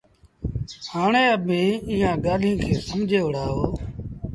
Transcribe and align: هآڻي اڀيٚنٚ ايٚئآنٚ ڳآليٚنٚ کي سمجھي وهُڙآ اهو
هآڻي 0.91 1.23
اڀيٚنٚ 1.35 1.83
ايٚئآنٚ 1.91 2.21
ڳآليٚنٚ 2.25 2.61
کي 2.63 2.71
سمجھي 2.87 3.19
وهُڙآ 3.23 3.43
اهو 3.49 3.67